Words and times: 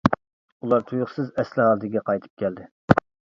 ئۇلار 0.67 0.85
تۇيۇقسىز 0.91 1.27
ئەسلى 1.43 1.67
ھالىتىگە 1.67 2.03
قايتىپ 2.09 2.43
كەلدى. 2.45 2.67